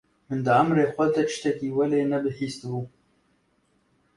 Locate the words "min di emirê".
0.27-0.85